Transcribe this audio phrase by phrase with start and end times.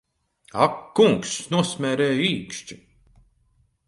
[0.67, 2.79] Ak kungs, nosmērēju īkšķi!